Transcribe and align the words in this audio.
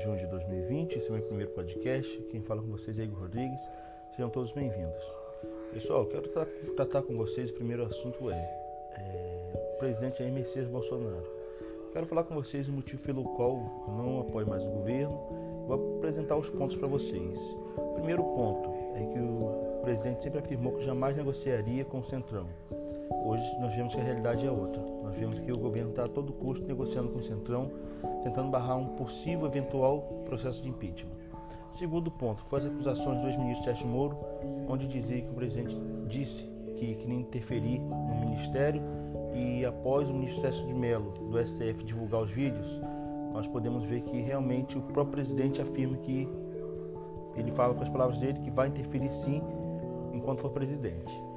junho 0.00 0.16
de 0.16 0.26
2020, 0.26 0.96
esse 0.96 1.08
é 1.08 1.10
o 1.10 1.12
meu 1.12 1.22
primeiro 1.22 1.50
podcast. 1.52 2.18
Quem 2.30 2.40
fala 2.40 2.62
com 2.62 2.68
vocês 2.68 2.98
é 2.98 3.04
Igor 3.04 3.20
Rodrigues. 3.20 3.60
Sejam 4.12 4.30
todos 4.30 4.50
bem-vindos. 4.50 5.04
Pessoal, 5.74 6.06
quero 6.06 6.26
tra 6.28 6.46
tratar 6.74 7.02
com 7.02 7.14
vocês. 7.18 7.50
O 7.50 7.54
primeiro 7.54 7.84
assunto 7.84 8.30
é, 8.30 8.34
é 8.34 9.52
o 9.74 9.78
presidente 9.78 10.20
Jair 10.20 10.32
Messias 10.32 10.66
Bolsonaro. 10.68 11.30
Quero 11.92 12.06
falar 12.06 12.24
com 12.24 12.34
vocês 12.34 12.66
o 12.66 12.72
motivo 12.72 13.02
pelo 13.02 13.24
qual 13.36 13.84
eu 13.88 13.92
não 13.92 14.20
apoio 14.20 14.48
mais 14.48 14.64
o 14.64 14.70
governo. 14.70 15.20
Vou 15.66 15.98
apresentar 15.98 16.36
os 16.36 16.48
pontos 16.48 16.76
para 16.76 16.88
vocês. 16.88 17.38
O 17.76 17.92
primeiro 17.96 18.22
ponto 18.22 18.70
é 18.94 19.04
que 19.12 19.18
o 19.18 19.80
presidente 19.82 20.22
sempre 20.22 20.38
afirmou 20.38 20.72
que 20.76 20.84
jamais 20.84 21.14
negociaria 21.14 21.84
com 21.84 21.98
o 21.98 22.04
Centrão. 22.04 22.48
Hoje 23.12 23.58
nós 23.60 23.74
vemos 23.74 23.94
que 23.94 24.00
a 24.00 24.04
realidade 24.04 24.46
é 24.46 24.50
outra. 24.50 24.80
Nós 25.02 25.14
vemos 25.16 25.40
que 25.40 25.52
o 25.52 25.58
governo 25.58 25.90
está 25.90 26.04
a 26.04 26.08
todo 26.08 26.32
custo 26.32 26.66
negociando 26.66 27.10
com 27.10 27.18
o 27.18 27.22
Centrão, 27.22 27.70
tentando 28.22 28.50
barrar 28.50 28.76
um 28.76 28.96
possível 28.96 29.46
eventual 29.46 30.22
processo 30.24 30.62
de 30.62 30.68
impeachment. 30.68 31.18
Segundo 31.72 32.10
ponto, 32.10 32.44
foi 32.44 32.58
as 32.58 32.66
acusações 32.66 33.20
do 33.20 33.26
ex-ministro 33.28 33.64
Sérgio 33.64 33.86
Moro, 33.86 34.18
onde 34.68 34.86
dizia 34.86 35.20
que 35.20 35.30
o 35.30 35.34
presidente 35.34 35.76
disse 36.08 36.44
que 36.76 36.94
queria 36.94 37.14
interferir 37.14 37.78
no 37.78 38.20
ministério 38.20 38.82
e 39.34 39.64
após 39.64 40.08
o 40.08 40.12
ministro 40.14 40.40
Sérgio 40.40 40.66
de 40.66 40.74
Mello, 40.74 41.12
do 41.12 41.46
STF, 41.46 41.84
divulgar 41.84 42.22
os 42.22 42.30
vídeos, 42.30 42.80
nós 43.32 43.46
podemos 43.46 43.84
ver 43.84 44.02
que 44.02 44.20
realmente 44.20 44.76
o 44.76 44.82
próprio 44.82 45.12
presidente 45.12 45.60
afirma 45.62 45.96
que 45.98 46.28
ele 47.36 47.50
fala 47.52 47.74
com 47.74 47.82
as 47.82 47.88
palavras 47.88 48.18
dele 48.18 48.40
que 48.40 48.50
vai 48.50 48.68
interferir 48.68 49.12
sim 49.12 49.40
enquanto 50.12 50.40
for 50.40 50.50
presidente. 50.50 51.29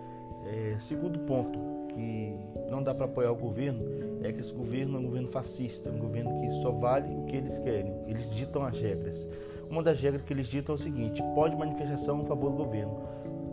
É, 0.46 0.76
segundo 0.80 1.20
ponto, 1.20 1.60
que 1.90 2.38
não 2.70 2.84
dá 2.84 2.94
para 2.94 3.06
apoiar 3.06 3.32
o 3.32 3.36
governo, 3.36 3.84
é 4.24 4.32
que 4.32 4.40
esse 4.40 4.54
governo 4.54 4.98
é 4.98 5.00
um 5.00 5.04
governo 5.06 5.28
fascista, 5.28 5.90
um 5.90 6.00
governo 6.00 6.42
que 6.42 6.52
só 6.62 6.72
vale 6.72 7.14
o 7.14 7.26
que 7.26 7.36
eles 7.36 7.58
querem, 7.60 7.94
eles 8.08 8.30
ditam 8.32 8.64
as 8.64 8.80
regras. 8.80 9.30
Uma 9.70 9.82
das 9.82 10.00
regras 10.02 10.24
que 10.24 10.34
eles 10.34 10.48
ditam 10.48 10.74
é 10.74 10.78
o 10.78 10.80
seguinte: 10.80 11.22
pode 11.34 11.56
manifestação 11.56 12.22
a 12.22 12.26
favor 12.26 12.52
do 12.52 12.58
governo. 12.58 13.02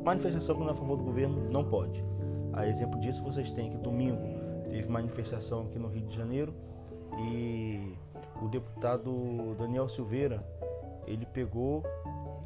Manifestação 0.05 0.55
que 0.55 0.61
não 0.61 0.69
é 0.69 0.73
a 0.73 0.75
favor 0.75 0.97
do 0.97 1.05
governo 1.05 1.51
não 1.51 1.65
pode. 1.65 2.03
A 2.53 2.67
exemplo 2.67 2.99
disso, 3.01 3.23
vocês 3.23 3.53
têm 3.53 3.71
que 3.71 3.77
domingo 3.79 4.41
teve 4.71 4.89
manifestação 4.89 5.63
aqui 5.63 5.79
no 5.79 5.89
Rio 5.89 6.07
de 6.07 6.17
Janeiro 6.17 6.55
e 7.19 7.93
o 8.41 8.49
deputado 8.49 9.55
Daniel 9.59 9.89
Silveira 9.89 10.45
ele 11.07 11.27
pegou 11.27 11.83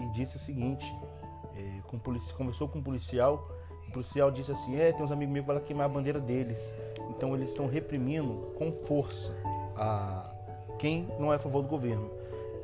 e 0.00 0.10
disse 0.12 0.36
o 0.36 0.40
seguinte: 0.40 0.86
é, 1.54 1.80
com 1.86 1.98
conversou 2.36 2.68
com 2.68 2.78
um 2.78 2.82
policial 2.82 3.48
policial 3.94 4.30
disse 4.30 4.50
assim: 4.50 4.76
é, 4.76 4.92
tem 4.92 5.04
uns 5.04 5.12
amigos 5.12 5.32
meus 5.32 5.46
que 5.46 5.52
vão 5.52 5.62
queimar 5.62 5.86
a 5.86 5.88
bandeira 5.88 6.20
deles. 6.20 6.74
Então 7.10 7.34
eles 7.34 7.50
estão 7.50 7.66
reprimindo 7.66 8.52
com 8.58 8.72
força 8.84 9.34
a 9.76 10.30
quem 10.78 11.08
não 11.18 11.32
é 11.32 11.36
a 11.36 11.38
favor 11.38 11.62
do 11.62 11.68
governo. 11.68 12.10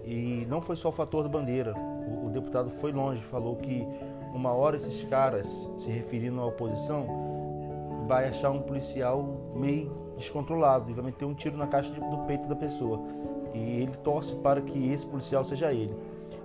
E 0.04 0.44
não 0.48 0.60
foi 0.60 0.76
só 0.76 0.88
o 0.88 0.92
fator 0.92 1.22
da 1.22 1.28
bandeira. 1.28 1.74
O, 1.74 2.26
o 2.26 2.30
deputado 2.30 2.70
foi 2.70 2.90
longe, 2.90 3.22
falou 3.22 3.56
que 3.56 3.86
uma 4.34 4.52
hora 4.52 4.76
esses 4.76 5.04
caras, 5.04 5.46
se 5.78 5.90
referindo 5.90 6.40
à 6.40 6.46
oposição, 6.46 7.06
vai 8.06 8.28
achar 8.28 8.50
um 8.50 8.60
policial 8.60 9.22
meio 9.54 9.92
descontrolado 10.16 10.90
e 10.90 10.94
vai 10.94 11.04
meter 11.04 11.24
um 11.24 11.34
tiro 11.34 11.56
na 11.56 11.66
caixa 11.66 11.90
do 11.90 12.18
peito 12.26 12.48
da 12.48 12.56
pessoa. 12.56 13.00
E 13.54 13.58
ele 13.58 13.96
torce 14.02 14.34
para 14.36 14.60
que 14.60 14.92
esse 14.92 15.06
policial 15.06 15.44
seja 15.44 15.72
ele. 15.72 15.94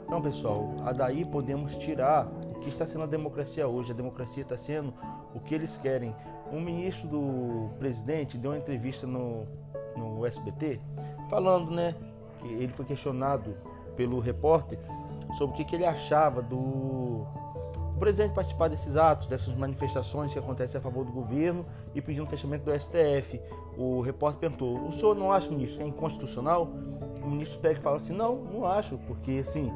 Então, 0.05 0.21
pessoal, 0.21 0.69
a 0.85 0.91
daí 0.91 1.25
podemos 1.25 1.75
tirar 1.75 2.27
que 2.65 2.73
está 2.73 2.85
sendo 2.85 3.03
a 3.03 3.07
democracia 3.07 3.67
hoje. 3.67 3.91
A 3.91 3.95
democracia 3.95 4.43
está 4.43 4.57
sendo 4.57 4.93
o 5.33 5.39
que 5.39 5.53
eles 5.53 5.77
querem. 5.77 6.15
Um 6.51 6.59
ministro 6.59 7.07
do 7.07 7.69
presidente 7.77 8.37
deu 8.37 8.51
uma 8.51 8.57
entrevista 8.57 9.05
no, 9.07 9.47
no 9.95 10.25
SBT 10.25 10.79
falando, 11.29 11.71
né, 11.71 11.95
que 12.39 12.47
ele 12.47 12.71
foi 12.71 12.85
questionado 12.85 13.55
pelo 13.95 14.19
repórter 14.19 14.77
sobre 15.37 15.53
o 15.53 15.57
que, 15.57 15.63
que 15.63 15.75
ele 15.75 15.85
achava 15.85 16.41
do 16.41 17.25
presidente 17.99 18.33
participar 18.33 18.67
desses 18.67 18.95
atos, 18.95 19.25
dessas 19.25 19.55
manifestações 19.55 20.33
que 20.33 20.37
acontecem 20.37 20.77
a 20.77 20.81
favor 20.81 21.05
do 21.05 21.11
governo 21.11 21.65
e 21.93 22.01
pedindo 22.01 22.27
fechamento 22.27 22.65
do 22.65 22.79
STF. 22.79 23.41
O 23.77 24.01
repórter 24.01 24.39
perguntou: 24.39 24.87
o 24.87 24.91
senhor 24.91 25.15
não 25.15 25.31
acha, 25.31 25.49
ministro, 25.49 25.77
que 25.77 25.83
é 25.83 25.87
inconstitucional? 25.87 26.65
O 27.23 27.27
ministro 27.27 27.59
pega 27.59 27.79
e 27.79 27.81
fala 27.81 27.97
assim: 27.97 28.13
não, 28.13 28.35
não 28.35 28.65
acho, 28.65 28.97
porque 28.99 29.39
assim 29.41 29.71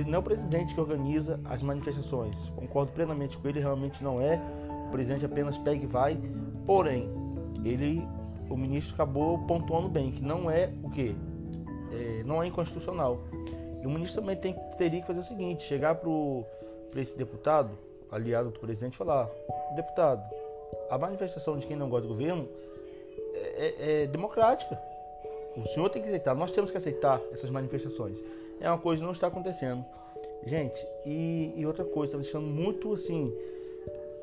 não 0.00 0.14
é 0.14 0.18
o 0.18 0.22
presidente 0.22 0.74
que 0.74 0.80
organiza 0.80 1.40
as 1.44 1.62
manifestações. 1.62 2.36
Concordo 2.50 2.92
plenamente 2.92 3.36
com 3.38 3.48
ele, 3.48 3.60
realmente 3.60 4.02
não 4.02 4.20
é. 4.20 4.40
O 4.86 4.90
presidente 4.90 5.24
apenas 5.24 5.58
pega 5.58 5.84
e 5.84 5.86
vai. 5.86 6.18
Porém, 6.66 7.10
ele, 7.64 8.06
o 8.48 8.56
ministro 8.56 8.94
acabou 8.94 9.38
pontuando 9.40 9.88
bem 9.88 10.10
que 10.10 10.22
não 10.22 10.50
é 10.50 10.72
o 10.82 10.90
que 10.90 11.16
é, 11.92 12.22
não 12.24 12.42
é 12.42 12.46
inconstitucional. 12.46 13.20
E 13.82 13.86
o 13.86 13.90
ministro 13.90 14.20
também 14.20 14.36
tem, 14.36 14.54
teria 14.78 15.00
que 15.00 15.06
fazer 15.06 15.20
o 15.20 15.24
seguinte: 15.24 15.64
chegar 15.64 15.96
para 15.96 17.00
esse 17.00 17.16
deputado, 17.16 17.70
aliado 18.10 18.50
do 18.50 18.60
presidente, 18.60 18.96
falar: 18.96 19.28
deputado, 19.74 20.22
a 20.90 20.98
manifestação 20.98 21.58
de 21.58 21.66
quem 21.66 21.76
não 21.76 21.88
gosta 21.88 22.06
do 22.06 22.14
governo 22.14 22.48
é, 23.34 23.40
é, 23.40 24.02
é 24.02 24.06
democrática. 24.06 24.80
O 25.56 25.66
senhor 25.66 25.90
tem 25.90 26.00
que 26.00 26.08
aceitar, 26.08 26.34
nós 26.34 26.50
temos 26.50 26.70
que 26.70 26.78
aceitar 26.78 27.20
essas 27.30 27.50
manifestações 27.50 28.24
é 28.62 28.68
uma 28.68 28.78
coisa 28.78 29.00
que 29.00 29.06
não 29.06 29.12
está 29.12 29.26
acontecendo. 29.26 29.84
Gente, 30.44 30.86
e, 31.04 31.52
e 31.56 31.66
outra 31.66 31.84
coisa, 31.84 32.12
está 32.12 32.18
deixando 32.18 32.46
muito 32.46 32.92
assim, 32.92 33.32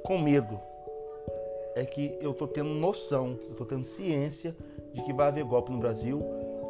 com 0.04 0.18
medo. 0.18 0.60
É 1.76 1.86
que 1.86 2.18
eu 2.20 2.32
estou 2.32 2.48
tendo 2.48 2.70
noção, 2.70 3.38
eu 3.44 3.52
estou 3.52 3.66
tendo 3.66 3.86
ciência 3.86 4.56
de 4.94 5.04
que 5.04 5.14
vai 5.14 5.28
haver 5.28 5.44
golpe 5.44 5.72
no 5.72 5.78
Brasil. 5.78 6.20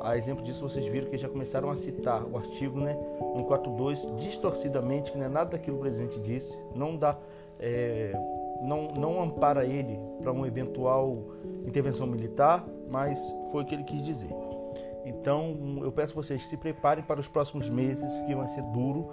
A 0.02 0.18
exemplo 0.18 0.44
disso, 0.44 0.62
vocês 0.62 0.86
viram 0.86 1.10
que 1.10 1.18
já 1.18 1.30
começaram 1.30 1.70
a 1.70 1.76
citar 1.76 2.24
o 2.24 2.38
artigo 2.38 2.80
né, 2.80 2.98
142 3.36 4.16
distorcidamente, 4.18 5.12
que 5.12 5.18
não 5.18 5.26
é 5.26 5.30
nada 5.30 5.52
daquilo 5.52 5.78
que 5.78 5.82
o 5.82 5.84
presidente 5.84 6.20
disse, 6.20 6.58
não 6.76 6.96
dá, 6.96 7.18
é, 7.60 8.14
não, 8.62 8.92
não 8.94 9.22
ampara 9.22 9.66
ele 9.66 10.00
para 10.22 10.32
uma 10.32 10.48
eventual 10.48 11.18
intervenção 11.66 12.08
militar, 12.08 12.66
mas 12.90 13.20
foi 13.52 13.64
o 13.64 13.66
que 13.66 13.76
ele 13.76 13.84
quis 13.84 14.02
dizer. 14.04 14.49
Então 15.06 15.80
eu 15.82 15.92
peço 15.92 16.14
vocês 16.14 16.42
que 16.42 16.50
se 16.50 16.58
preparem 16.58 17.04
para 17.04 17.20
os 17.20 17.28
próximos 17.28 17.70
meses, 17.70 18.12
que 18.26 18.36
vai 18.36 18.48
ser 18.50 18.62
duro, 18.74 19.10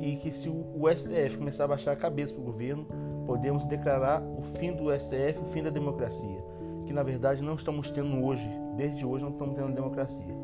e 0.00 0.16
que 0.16 0.30
se 0.30 0.48
o 0.48 0.90
STF 0.90 1.38
começar 1.38 1.64
a 1.64 1.68
baixar 1.68 1.92
a 1.92 1.96
cabeça 1.96 2.34
para 2.34 2.42
o 2.42 2.44
governo, 2.44 2.86
podemos 3.26 3.64
declarar 3.64 4.22
o 4.22 4.42
fim 4.42 4.72
do 4.72 4.92
STF, 4.98 5.40
o 5.40 5.46
fim 5.46 5.62
da 5.62 5.70
democracia, 5.70 6.42
que 6.86 6.92
na 6.92 7.02
verdade 7.02 7.42
não 7.42 7.54
estamos 7.54 7.90
tendo 7.90 8.24
hoje, 8.24 8.48
desde 8.76 9.04
hoje 9.04 9.24
não 9.24 9.32
estamos 9.32 9.54
tendo 9.54 9.74
democracia. 9.74 10.34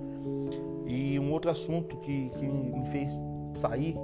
E 0.86 1.18
um 1.18 1.32
outro 1.32 1.50
assunto 1.50 1.96
que, 1.98 2.28
que 2.30 2.46
me 2.46 2.84
fez 2.86 3.10
sair, 3.56 3.96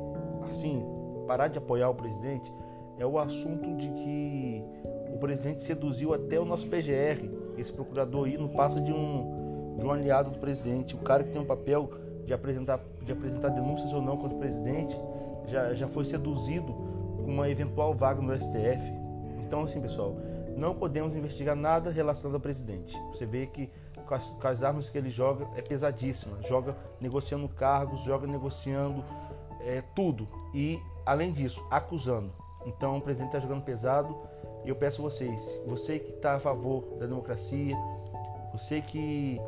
assim, 0.49 0.85
parar 1.27 1.49
de 1.49 1.59
apoiar 1.59 1.91
o 1.91 1.95
presidente, 1.95 2.53
é 2.99 3.07
o 3.07 3.19
assunto 3.19 3.77
de 3.77 3.89
que 3.91 4.65
o 5.13 5.19
presidente 5.19 5.65
seduziu 5.65 6.15
até 6.15 6.39
o 6.39 6.45
nosso 6.45 6.67
PGR, 6.67 7.29
esse 7.57 7.73
procurador 7.73 8.27
aí 8.27 8.37
não 8.37 8.49
passa 8.49 8.81
de 8.81 8.93
um 8.93 9.48
de 9.79 9.87
um 9.87 9.93
aliado 9.93 10.31
do 10.31 10.39
presidente, 10.39 10.95
o 10.95 10.99
cara 10.99 11.23
que 11.23 11.31
tem 11.31 11.41
um 11.41 11.47
papel 11.47 11.89
de 12.27 12.35
apresentar, 12.35 12.81
de 13.03 13.13
apresentar 13.13 13.49
denúncias 13.49 13.93
ou 13.93 14.03
não 14.03 14.17
contra 14.17 14.37
o 14.37 14.39
presidente, 14.39 14.99
já, 15.47 15.73
já 15.73 15.89
foi 15.89 16.05
seduzido 16.05 16.73
com 17.17 17.25
uma 17.25 17.49
eventual 17.49 17.95
vaga 17.95 18.21
no 18.21 18.39
STF. 18.39 18.83
Então, 19.39 19.63
assim, 19.63 19.81
pessoal, 19.81 20.17
não 20.57 20.75
podemos 20.75 21.15
investigar 21.15 21.57
nada 21.57 21.91
relacionado 21.91 22.35
ao 22.35 22.41
presidente. 22.41 22.95
Você 23.13 23.25
vê 23.25 23.47
que 23.47 23.71
com 24.07 24.15
as, 24.15 24.25
com 24.25 24.49
as 24.49 24.63
armas 24.63 24.91
que 24.91 24.99
ele 24.99 25.11
joga 25.11 25.47
é 25.57 25.63
pesadíssima. 25.63 26.39
Joga 26.43 26.77
negociando 27.01 27.49
cargos, 27.49 28.01
joga 28.01 28.27
negociando 28.27 29.05
é, 29.61 29.83
tudo. 29.95 30.27
E, 30.53 30.79
além 31.07 31.33
disso, 31.33 31.65
acusando. 31.71 32.33
Então, 32.67 32.99
o 32.99 33.01
presidente 33.01 33.29
está 33.29 33.41
jogando 33.41 33.63
pesado. 33.63 34.17
E 34.65 34.69
eu 34.69 34.77
peço 34.77 35.01
vocês, 35.01 35.63
você 35.67 35.99
que 35.99 36.11
está 36.11 36.35
a 36.35 36.41
favor 36.41 36.85
da 36.99 37.07
democracia, 37.07 37.77
você 38.53 38.81
que 38.81 39.41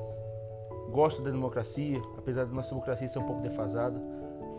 gosta 0.91 1.23
da 1.23 1.31
democracia, 1.31 2.01
apesar 2.19 2.45
da 2.45 2.53
nossa 2.53 2.71
democracia 2.71 3.09
ser 3.09 3.19
um 3.19 3.27
pouco 3.27 3.41
defasada, 3.43 4.01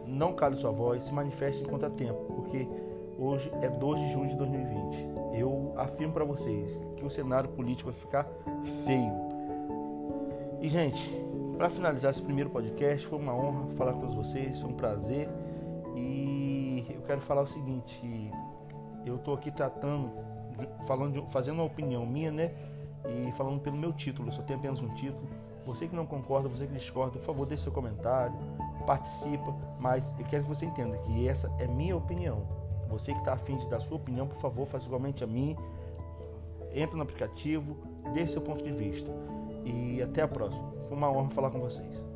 não 0.08 0.34
cale 0.34 0.56
sua 0.56 0.72
voz, 0.72 1.04
se 1.04 1.14
manifeste 1.14 1.64
enquanto 1.64 1.86
há 1.86 1.90
tempo, 1.90 2.20
porque 2.34 2.68
hoje 3.18 3.52
é 3.62 3.70
2 3.70 4.02
de 4.02 4.12
junho 4.12 4.30
de 4.30 4.36
2020. 4.36 5.10
Eu 5.34 5.74
afirmo 5.78 6.14
para 6.14 6.26
vocês 6.26 6.80
que 6.98 7.06
o 7.06 7.10
cenário 7.10 7.50
político 7.50 7.92
vai 7.92 8.00
ficar 8.00 8.28
feio. 8.86 9.14
E, 10.60 10.68
gente, 10.68 11.10
para 11.58 11.70
finalizar 11.70 12.12
esse 12.12 12.22
primeiro 12.22 12.50
podcast, 12.50 13.06
foi 13.08 13.20
uma 13.20 13.34
honra 13.34 13.68
falar 13.76 13.94
com 13.94 14.12
vocês, 14.12 14.60
foi 14.60 14.70
um 14.70 14.76
prazer. 14.76 15.30
E 15.96 16.86
eu 16.90 17.02
quero 17.02 17.22
falar 17.22 17.42
o 17.42 17.48
seguinte: 17.48 18.32
eu 19.06 19.16
estou 19.16 19.34
aqui 19.34 19.52
tratando, 19.52 20.12
falando, 20.86 21.26
fazendo 21.28 21.56
uma 21.56 21.66
opinião 21.66 22.06
minha, 22.06 22.32
né? 22.32 22.52
E 23.06 23.32
falando 23.32 23.60
pelo 23.60 23.78
meu 23.78 23.92
título, 23.92 24.28
eu 24.30 24.34
só 24.34 24.44
tenho 24.44 24.60
apenas 24.60 24.82
um 24.82 24.90
título 24.90 25.28
você 25.66 25.88
que 25.88 25.96
não 25.96 26.06
concorda, 26.06 26.50
você 26.50 26.66
que 26.66 26.74
discorda, 26.74 27.20
por 27.20 27.26
favor, 27.26 27.46
deixe 27.46 27.64
seu 27.64 27.72
comentário, 27.72 28.36
participa, 28.86 29.56
mas 29.80 30.14
eu 30.18 30.26
quero 30.26 30.44
que 30.44 30.50
você 30.50 30.66
entenda 30.66 30.98
que 30.98 31.28
essa 31.28 31.52
é 31.60 31.68
minha 31.68 31.96
opinião. 31.96 32.44
Você 32.90 33.14
que 33.14 33.20
está 33.20 33.34
afim 33.34 33.56
de 33.58 33.68
dar 33.70 33.80
sua 33.80 33.98
opinião, 33.98 34.28
por 34.28 34.38
favor, 34.38 34.68
faça 34.68 34.86
igualmente 34.86 35.24
a 35.24 35.28
mim. 35.28 35.56
Entra 36.74 36.96
no 36.96 37.04
aplicativo, 37.04 37.78
deixe 38.14 38.34
seu 38.34 38.42
ponto 38.42 38.64
de 38.64 38.72
vista. 38.72 39.12
E 39.64 40.02
até 40.02 40.22
a 40.22 40.28
próxima. 40.28 40.72
Foi 40.88 40.98
uma 40.98 41.10
honra 41.10 41.30
falar 41.30 41.52
com 41.52 41.60
vocês. 41.60 42.11